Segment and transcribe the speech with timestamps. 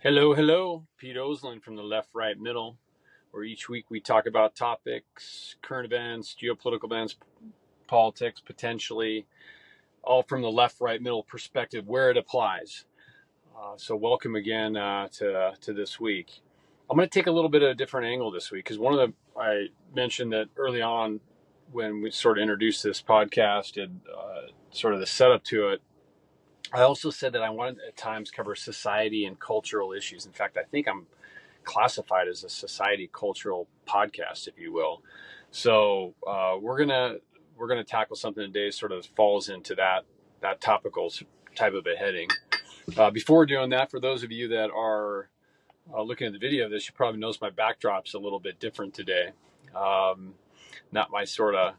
[0.00, 0.86] Hello, hello.
[0.96, 2.78] Pete Oslin from the Left, Right, Middle,
[3.32, 7.16] where each week we talk about topics, current events, geopolitical events,
[7.88, 9.26] politics, potentially,
[10.04, 12.84] all from the left, right, middle perspective where it applies.
[13.58, 16.42] Uh, so, welcome again uh, to to this week.
[16.88, 18.96] I'm going to take a little bit of a different angle this week because one
[18.96, 21.18] of the I mentioned that early on
[21.72, 25.82] when we sort of introduced this podcast and uh, sort of the setup to it
[26.72, 30.26] I also said that I wanted at times cover society and cultural issues.
[30.26, 31.06] In fact, I think I'm
[31.64, 35.02] classified as a society cultural podcast, if you will.
[35.50, 37.16] So uh, we're gonna
[37.56, 40.04] we're gonna tackle something today, sort of falls into that
[40.40, 41.12] that topical
[41.54, 42.28] type of a heading.
[42.96, 45.28] Uh, before doing that, for those of you that are
[45.92, 48.60] uh, looking at the video of this, you probably notice my backdrop's a little bit
[48.60, 49.30] different today.
[49.74, 50.34] Um,
[50.92, 51.74] not my sort of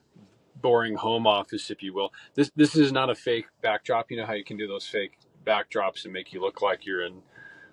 [0.61, 2.13] boring home office, if you will.
[2.35, 4.11] This this is not a fake backdrop.
[4.11, 7.05] You know how you can do those fake backdrops and make you look like you're
[7.05, 7.21] in,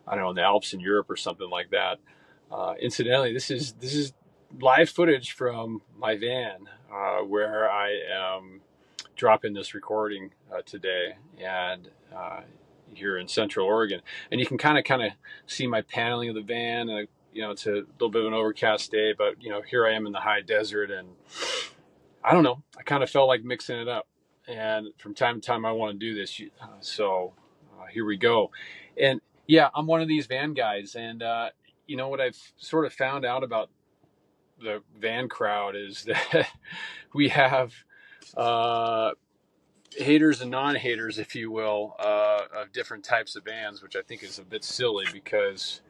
[0.07, 1.99] I don't know, in the Alps in Europe or something like that.
[2.51, 4.13] Uh, incidentally, this is this is
[4.61, 8.61] live footage from my van uh, where I am
[9.17, 12.41] dropping this recording uh, today, and uh,
[12.95, 14.01] here in Central Oregon,
[14.31, 15.13] and you can kind of kind of
[15.47, 16.89] see my paneling of the van.
[16.89, 19.87] And you know, it's a little bit of an overcast day, but you know, here
[19.87, 21.09] I am in the high desert and
[22.27, 22.61] I don't know.
[22.77, 24.09] I kind of felt like mixing it up,
[24.49, 26.43] and from time to time I want to do this.
[26.61, 27.35] Uh, so
[27.79, 28.51] uh, here we go.
[29.01, 31.51] And yeah, I'm one of these van guys, and uh,
[31.87, 33.71] you know what I've sort of found out about
[34.61, 36.03] the van crowd is
[36.33, 36.49] that
[37.15, 37.73] we have
[38.37, 39.13] uh,
[39.97, 44.25] haters and non-haters, if you will, uh, of different types of vans, which I think
[44.25, 45.81] is a bit silly because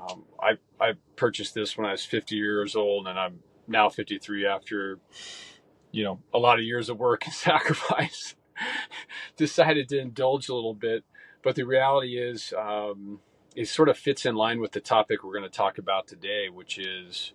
[0.00, 4.46] um, I I purchased this when I was 50 years old, and I'm now 53
[4.46, 4.98] after
[5.92, 8.34] you know, a lot of years of work and sacrifice,
[9.36, 11.04] decided to indulge a little bit.
[11.42, 13.20] But the reality is, um,
[13.56, 16.48] it sort of fits in line with the topic we're going to talk about today,
[16.48, 17.32] which is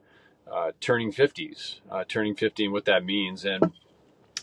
[0.51, 3.45] uh, turning 50s, uh, turning 50 and what that means.
[3.45, 3.71] And,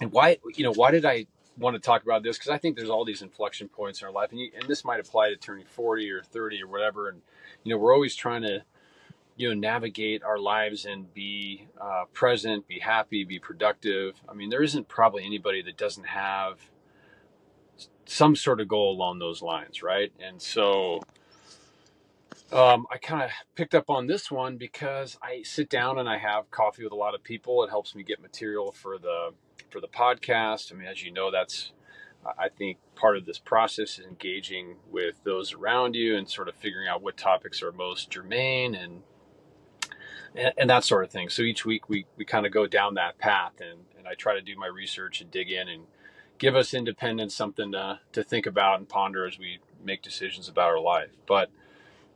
[0.01, 2.37] and why, you know, why did I want to talk about this?
[2.37, 4.31] Because I think there's all these inflection points in our life.
[4.33, 7.09] And, you, and this might apply to turning 40 or 30 or whatever.
[7.09, 7.23] And,
[7.65, 8.65] you know, we're always trying to
[9.37, 14.21] you know navigate our lives and be uh, present be happy be productive.
[14.29, 16.71] I mean there isn't probably anybody that doesn't have
[18.05, 20.13] some sort of goal along those lines right?
[20.21, 21.01] And so
[22.53, 26.19] um, i kind of picked up on this one because i sit down and i
[26.19, 27.65] have coffee with a lot of people.
[27.65, 29.31] It helps me get material for the
[29.71, 30.73] for the podcast.
[30.73, 31.73] I mean as you know that's
[32.39, 36.55] I think part of this process is engaging with those around you and sort of
[36.55, 39.03] figuring out what topics are most germane and
[40.35, 41.29] and, and, that sort of thing.
[41.29, 44.35] So each week we, we kind of go down that path and, and I try
[44.35, 45.85] to do my research and dig in and
[46.39, 50.69] give us independence something to, to think about and ponder as we make decisions about
[50.69, 51.11] our life.
[51.27, 51.51] But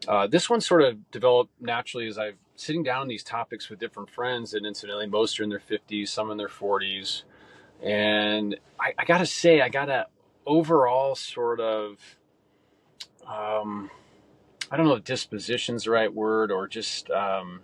[0.08, 4.10] uh, this one sort of developed naturally as I've sitting down these topics with different
[4.10, 7.22] friends and incidentally most are in their 50s, some in their 40s.
[7.82, 10.06] And I, I gotta say, I got a
[10.46, 11.98] overall sort of,
[13.26, 13.90] um,
[14.70, 17.60] I don't know if disposition's the right word or just, um,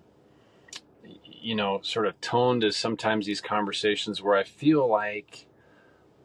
[1.24, 5.46] you know, sort of toned as sometimes these conversations where I feel like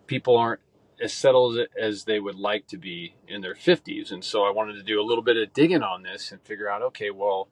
[0.06, 0.62] people aren't
[1.00, 4.12] as settled as they would like to be in their 50s.
[4.12, 6.70] And so I wanted to do a little bit of digging on this and figure
[6.70, 7.50] out okay, well,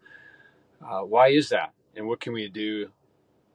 [0.83, 1.73] uh, why is that?
[1.95, 2.91] And what can we do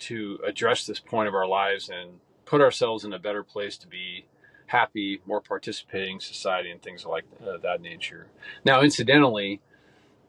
[0.00, 3.86] to address this point of our lives and put ourselves in a better place to
[3.86, 4.26] be
[4.66, 8.28] happy, more participating society, and things like uh, that nature?
[8.64, 9.60] Now, incidentally,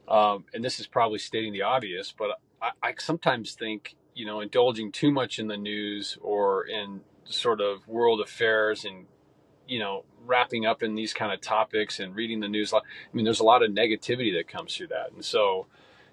[0.07, 4.41] um, and this is probably stating the obvious, but I, I sometimes think you know
[4.41, 9.05] indulging too much in the news or in sort of world affairs and
[9.67, 12.79] you know wrapping up in these kind of topics and reading the news i
[13.13, 15.11] mean there's a lot of negativity that comes through that.
[15.13, 15.67] And so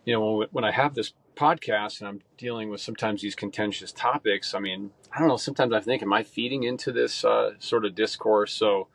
[0.04, 3.92] you know when, when i have this podcast and i'm dealing with sometimes these contentious
[3.92, 7.52] topics i mean i don't know sometimes i think am i feeding into this uh,
[7.58, 8.52] sort of discourse?
[8.52, 8.88] So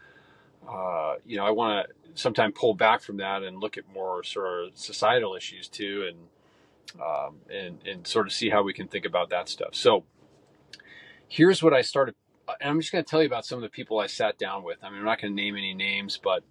[0.68, 4.23] uh, you know i want to sometimes pull back from that and look at more
[4.23, 6.17] sort of societal issues too and
[7.02, 9.74] um, and and sort of see how we can think about that stuff.
[9.74, 10.03] So
[11.28, 12.16] here's what I started.
[12.59, 14.64] And I'm just going to tell you about some of the people I sat down
[14.64, 14.84] with.
[14.84, 16.44] I mean, I'm not going to name any names, but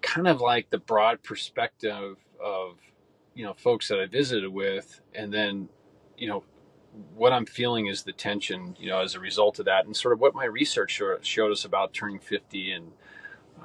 [0.00, 2.78] kind of like the broad perspective of
[3.34, 5.68] you know folks that I visited with, and then
[6.16, 6.44] you know
[7.14, 10.12] what I'm feeling is the tension, you know, as a result of that, and sort
[10.12, 12.92] of what my research showed us about turning 50 and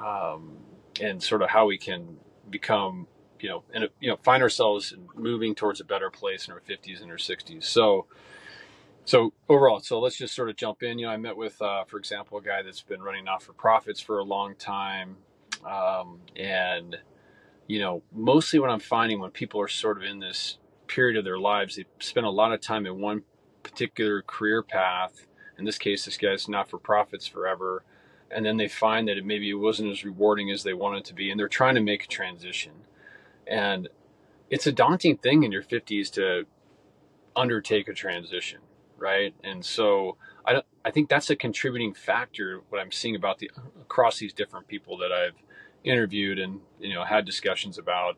[0.03, 0.57] um,
[1.01, 2.17] and sort of how we can
[2.49, 3.07] become
[3.41, 7.01] you know, and you know, find ourselves moving towards a better place in our 50s
[7.01, 7.63] and our 60s.
[7.63, 8.05] So,
[9.05, 10.99] so overall, so let's just sort of jump in.
[10.99, 13.53] You know, I met with, uh, for example, a guy that's been running not for
[13.53, 15.17] profits for a long time,
[15.65, 16.97] um, and
[17.69, 20.57] you know, mostly what I'm finding when people are sort of in this
[20.87, 23.21] period of their lives, they spend a lot of time in one
[23.61, 25.27] particular career path.
[25.57, 27.83] In this case, this guy's not for profits forever.
[28.31, 31.13] And then they find that it maybe it wasn't as rewarding as they wanted to
[31.13, 32.73] be, and they're trying to make a transition.
[33.49, 33.89] And
[34.49, 36.45] it's a daunting thing in your 50s to
[37.35, 38.59] undertake a transition,
[38.97, 39.33] right?
[39.43, 42.61] And so I, don't, I think that's a contributing factor.
[42.69, 43.51] What I'm seeing about the
[43.81, 45.35] across these different people that I've
[45.83, 48.17] interviewed and you know had discussions about,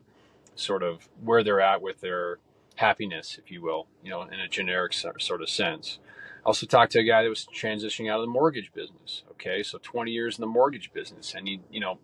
[0.54, 2.38] sort of where they're at with their
[2.76, 5.98] happiness, if you will, you know, in a generic sort of sense.
[6.44, 9.22] I also talked to a guy that was transitioning out of the mortgage business.
[9.32, 11.98] Okay, so 20 years in the mortgage business, and he, you know,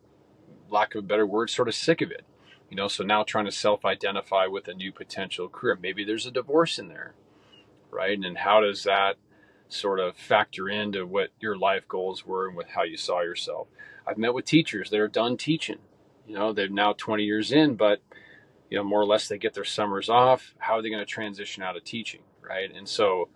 [0.71, 2.25] lack of a better word, sort of sick of it.
[2.71, 5.79] You know, so now trying to self-identify with a new potential career.
[5.81, 7.15] Maybe there's a divorce in there,
[7.91, 8.19] right?
[8.19, 9.17] And how does that
[9.69, 13.69] sort of factor into what your life goals were and with how you saw yourself?
[14.07, 15.79] I've met with teachers that are done teaching.
[16.27, 18.01] You know, they're now 20 years in, but
[18.71, 20.55] you know, more or less they get their summers off.
[20.59, 22.71] How are they going to transition out of teaching, right?
[22.75, 23.29] And so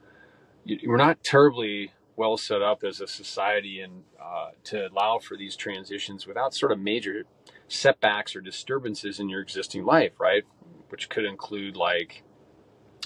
[0.84, 5.56] we're not terribly well set up as a society and uh, to allow for these
[5.56, 7.24] transitions without sort of major
[7.72, 10.44] setbacks or disturbances in your existing life, right?
[10.88, 12.22] Which could include like,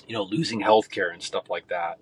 [0.06, 1.98] you know, losing health care and stuff like that.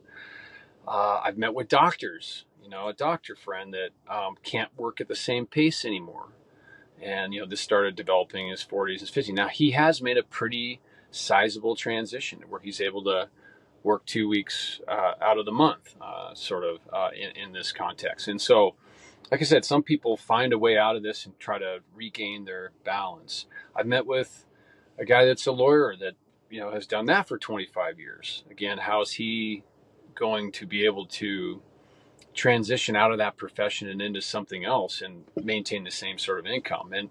[0.86, 5.08] Uh, I've met with doctors, you know, a doctor friend that um, can't work at
[5.08, 6.28] the same pace anymore
[7.04, 10.16] and you know this started developing in his 40s and 50s now he has made
[10.16, 13.28] a pretty sizable transition where he's able to
[13.82, 17.70] work two weeks uh, out of the month uh, sort of uh, in, in, this
[17.72, 18.74] context and so
[19.30, 22.44] like i said some people find a way out of this and try to regain
[22.44, 24.46] their balance i've met with
[24.98, 26.14] a guy that's a lawyer that
[26.50, 29.62] you know has done that for 25 years again how is he
[30.14, 31.60] going to be able to
[32.34, 36.46] transition out of that profession and into something else and maintain the same sort of
[36.46, 36.92] income.
[36.92, 37.10] And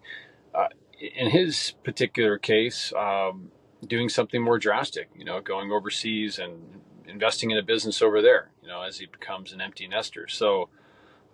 [0.53, 0.67] uh,
[0.99, 3.51] in his particular case, um,
[3.87, 8.49] doing something more drastic, you know, going overseas and investing in a business over there,
[8.61, 10.27] you know, as he becomes an empty nester.
[10.27, 10.69] So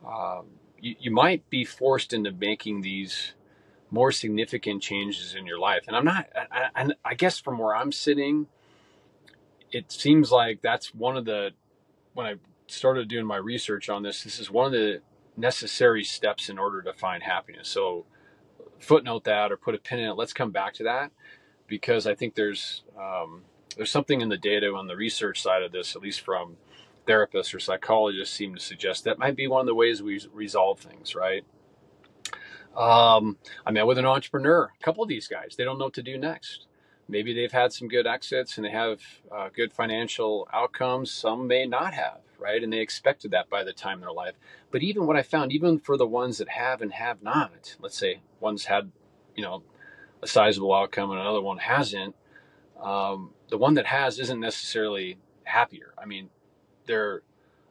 [0.05, 0.45] um,
[0.81, 3.33] you, you might be forced into making these
[3.91, 5.83] more significant changes in your life.
[5.87, 8.47] And I'm not, I, I, I guess from where I'm sitting,
[9.71, 11.51] it seems like that's one of the,
[12.13, 12.35] when I
[12.67, 15.01] started doing my research on this, this is one of the
[15.37, 17.67] necessary steps in order to find happiness.
[17.67, 18.05] So
[18.79, 20.13] footnote that or put a pin in it.
[20.13, 21.11] Let's come back to that
[21.67, 23.43] because I think there's um,
[23.75, 26.57] there's something in the data on the research side of this, at least from
[27.09, 30.79] therapists or psychologists, seem to suggest that might be one of the ways we resolve
[30.79, 31.43] things, right?
[32.77, 35.95] Um, I met with an entrepreneur, a couple of these guys, they don't know what
[35.95, 36.67] to do next.
[37.07, 39.01] Maybe they've had some good exits and they have
[39.35, 41.09] uh, good financial outcomes.
[41.09, 42.63] Some may not have right?
[42.63, 44.35] And they expected that by the time in their life.
[44.71, 47.97] But even what I found, even for the ones that have and have not, let's
[47.97, 48.91] say one's had,
[49.35, 49.63] you know,
[50.21, 52.15] a sizable outcome and another one hasn't,
[52.81, 55.93] um, the one that has isn't necessarily happier.
[55.97, 56.29] I mean,
[56.89, 57.21] they're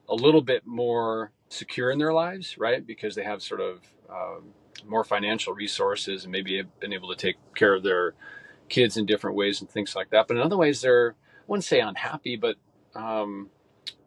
[0.08, 2.86] a little bit more secure in their lives, right?
[2.86, 4.54] Because they have sort of um,
[4.86, 8.14] more financial resources and maybe have been able to take care of their
[8.68, 10.28] kids in different ways and things like that.
[10.28, 12.56] But in other ways, they're, I wouldn't say unhappy, but
[12.94, 13.50] um,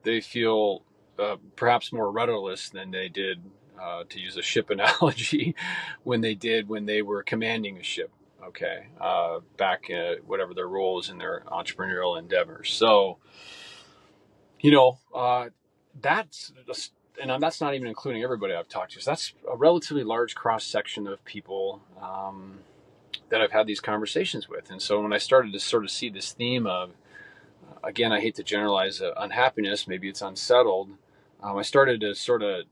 [0.04, 0.84] they feel
[1.20, 3.44] uh, perhaps more rudderless than they did,
[3.80, 5.56] uh, to use a ship analogy,
[6.04, 8.12] when they did when they were commanding a ship.
[8.44, 12.74] Okay, uh, back at whatever their role is in their entrepreneurial endeavors.
[12.74, 13.20] So,
[14.62, 15.50] you know, uh,
[16.00, 16.54] that's
[17.22, 19.02] and that's not even including everybody I've talked to.
[19.02, 22.60] So that's a relatively large cross section of people um,
[23.30, 24.72] that I've had these conversations with.
[24.72, 26.92] And so when I started to sort of see this theme of
[27.84, 29.88] again, I hate to generalize uh, unhappiness.
[29.88, 30.92] Maybe it's unsettled.
[31.42, 32.66] Um, I started to sort of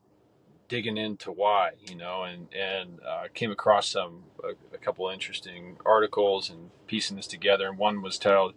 [0.67, 5.77] digging into why, you know, and and uh, came across some a, a couple interesting
[5.85, 7.67] articles and piecing this together.
[7.67, 8.53] And one was titled,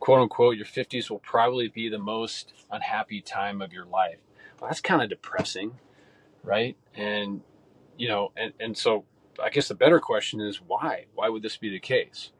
[0.00, 4.18] "quote unquote," your fifties will probably be the most unhappy time of your life.
[4.60, 5.78] Well, that's kind of depressing,
[6.42, 6.76] right?
[6.94, 7.42] And
[7.96, 9.04] you know, and and so
[9.42, 11.06] I guess the better question is why?
[11.14, 12.32] Why would this be the case?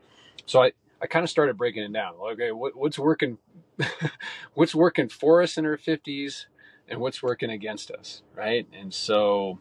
[0.46, 2.14] So I I kind of started breaking it down.
[2.32, 3.38] Okay, what, what's working?
[4.54, 6.46] what's working for us in our fifties,
[6.88, 8.66] and what's working against us, right?
[8.78, 9.60] And so,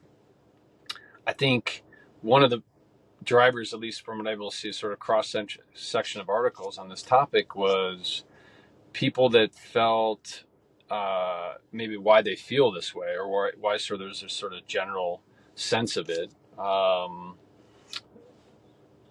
[1.25, 1.83] I think
[2.21, 2.61] one of the
[3.23, 5.35] drivers, at least from what I'm able to see, sort of cross
[5.73, 8.23] section of articles on this topic was
[8.93, 10.43] people that felt
[10.89, 14.53] uh, maybe why they feel this way, or why, why sort of there's a sort
[14.53, 15.21] of general
[15.55, 16.31] sense of it.
[16.57, 17.35] Um,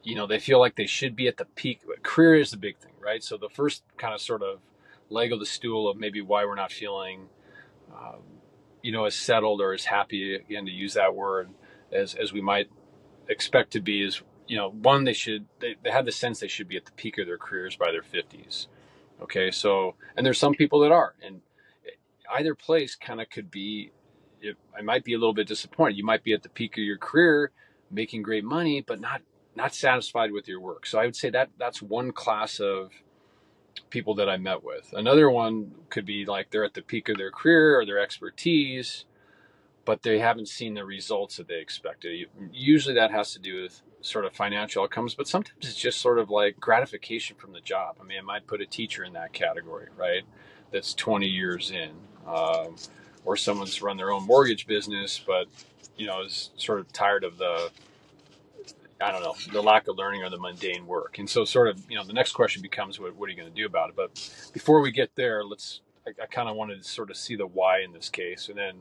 [0.08, 2.78] you know they feel like they should be at the peak career is the big
[2.78, 4.60] thing right so the first kind of sort of
[5.10, 7.28] leg of the stool of maybe why we're not feeling
[7.94, 8.22] um,
[8.82, 11.50] you know as settled or as happy again to use that word
[11.92, 12.70] as as we might
[13.28, 16.48] expect to be is you know, one they should they, they have the sense they
[16.48, 18.66] should be at the peak of their careers by their fifties.
[19.22, 21.40] Okay, so and there's some people that are, and
[22.34, 23.92] either place kind of could be.
[24.40, 25.96] It, I might be a little bit disappointed.
[25.96, 27.50] You might be at the peak of your career,
[27.90, 29.20] making great money, but not
[29.54, 30.86] not satisfied with your work.
[30.86, 32.90] So I would say that that's one class of
[33.90, 34.92] people that I met with.
[34.92, 39.04] Another one could be like they're at the peak of their career or their expertise,
[39.88, 42.26] but they haven't seen the results that they expected.
[42.52, 46.18] Usually that has to do with sort of financial outcomes, but sometimes it's just sort
[46.18, 47.96] of like gratification from the job.
[47.98, 50.24] I mean, I might put a teacher in that category, right?
[50.72, 51.92] That's 20 years in.
[52.26, 52.76] Um,
[53.24, 55.46] or someone's run their own mortgage business, but
[55.96, 57.70] you know is sort of tired of the
[59.00, 61.18] I don't know, the lack of learning or the mundane work.
[61.18, 63.48] And so, sort of, you know, the next question becomes, what, what are you going
[63.48, 63.96] to do about it?
[63.96, 67.36] But before we get there, let's, I, I kind of wanted to sort of see
[67.36, 68.74] the why in this case and then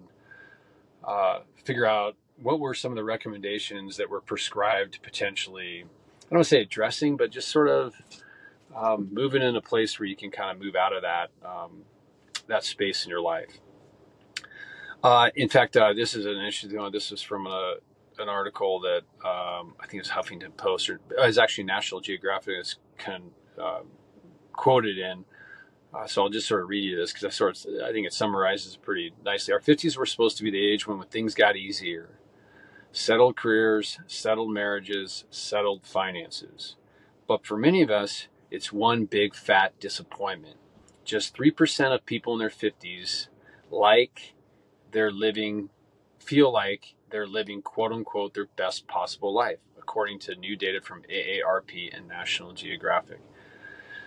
[1.07, 6.37] uh, figure out what were some of the recommendations that were prescribed potentially, I don't
[6.39, 7.95] want to say addressing, but just sort of
[8.75, 11.83] um, moving in a place where you can kind of move out of that, um,
[12.47, 13.59] that space in your life.
[15.03, 16.91] Uh, in fact, uh, this is an interesting one.
[16.91, 17.75] This is from a,
[18.19, 22.77] an article that um, I think it's Huffington Post or it's actually National Geographic is
[22.97, 23.81] kind uh,
[24.53, 25.23] quoted in.
[25.97, 28.05] Uh, so I'll just sort of read you this because I sort of I think
[28.05, 29.53] it summarizes pretty nicely.
[29.53, 32.19] Our 50s were supposed to be the age when, things got easier,
[32.91, 36.75] settled careers, settled marriages, settled finances.
[37.27, 40.57] But for many of us, it's one big fat disappointment.
[41.03, 43.29] Just 3% of people in their 50s
[43.71, 44.33] like
[44.91, 45.69] they're living,
[46.19, 51.01] feel like they're living quote unquote their best possible life, according to new data from
[51.03, 53.19] AARP and National Geographic.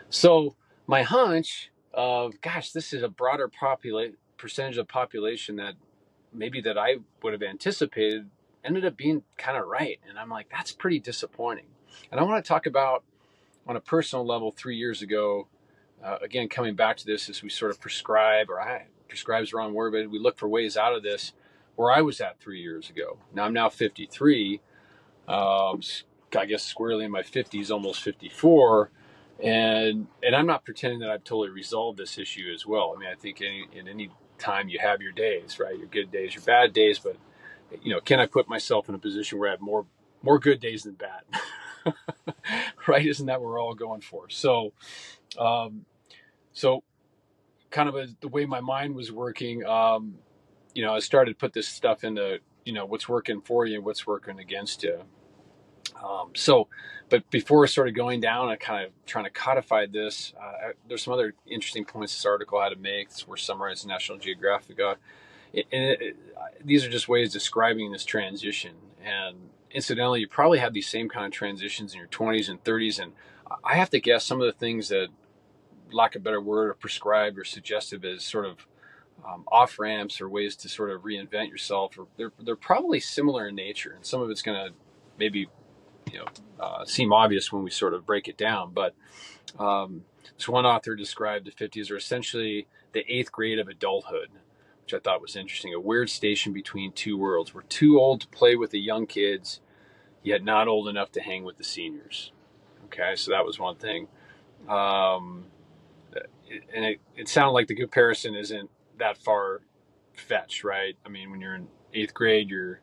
[0.09, 0.55] So,
[0.87, 5.75] my hunch of, gosh, this is a broader popula- percentage of population that
[6.33, 8.31] maybe that I would have anticipated
[8.65, 9.99] ended up being kind of right.
[10.09, 11.67] And I'm like, that's pretty disappointing.
[12.11, 13.05] And I want to talk about
[13.67, 15.49] on a personal level three years ago,
[16.03, 19.57] uh, again, coming back to this as we sort of prescribe, or I prescribes the
[19.57, 21.33] wrong word, but we look for ways out of this
[21.77, 23.19] where I was at three years ago.
[23.35, 24.61] Now I'm now 53,
[25.29, 25.81] um,
[26.37, 28.91] I guess squarely in my 50s, almost 54,
[29.43, 32.95] and and I'm not pretending that I've totally resolved this issue as well.
[32.97, 35.77] I mean, I think any, in any time you have your days, right?
[35.79, 37.17] Your good days, your bad days, but
[37.83, 39.87] you know, can I put myself in a position where I have more
[40.23, 41.23] more good days than bad?
[42.87, 43.07] right?
[43.07, 44.29] Isn't that what we're all going for?
[44.29, 44.73] So,
[45.39, 45.87] um,
[46.53, 46.83] so
[47.71, 49.65] kind of a, the way my mind was working.
[49.65, 50.17] Um,
[50.75, 53.81] you know, I started to put this stuff into, you know, what's working for you
[53.83, 55.05] what's working against you.
[56.03, 56.69] Um, so,
[57.09, 61.03] but before sort of going down and kind of trying to codify this, uh, there's
[61.03, 63.09] some other interesting points this article had to make.
[63.27, 64.81] We're summarized National Geographic.
[64.81, 64.95] Uh,
[65.55, 66.17] and it, it,
[66.65, 68.75] these are just ways describing this transition.
[69.05, 69.37] And
[69.71, 73.01] incidentally, you probably have these same kind of transitions in your 20s and 30s.
[73.01, 73.13] And
[73.65, 75.09] I have to guess some of the things that,
[75.93, 78.67] lack of a better word, are prescribed or suggestive as sort of
[79.27, 83.49] um, off ramps or ways to sort of reinvent yourself, or they're they're probably similar
[83.49, 84.75] in nature, and some of it's going to
[85.19, 85.49] maybe
[86.13, 86.27] you know
[86.65, 88.73] uh, seem obvious when we sort of break it down.
[88.73, 88.95] But
[89.59, 90.03] um,
[90.37, 94.31] this one author described the 50s are essentially the eighth grade of adulthood,
[94.83, 95.75] which I thought was interesting.
[95.75, 97.55] A weird station between two worlds.
[97.55, 99.61] We're too old to play with the young kids,
[100.23, 102.33] yet not old enough to hang with the seniors.
[102.87, 104.09] Okay, so that was one thing.
[104.69, 105.45] Um,
[106.75, 109.61] and it, it sounded like the comparison isn't that far
[110.15, 110.97] fetched, right?
[111.07, 112.81] I mean, when you're in eighth grade, you're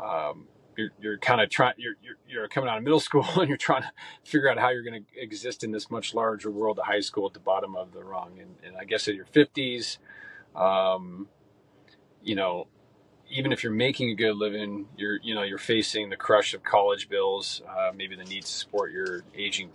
[0.00, 3.48] um, you're, you're kind of trying you're, you're, you're coming out of middle school and
[3.48, 3.90] you're trying to
[4.24, 7.26] figure out how you're going to exist in this much larger world of high school
[7.26, 8.38] at the bottom of the rung.
[8.40, 9.98] And, and i guess at your 50s
[10.54, 11.28] um,
[12.22, 12.66] you know
[13.30, 16.62] even if you're making a good living you're you know you're facing the crush of
[16.62, 19.70] college bills uh, maybe the need to support your aging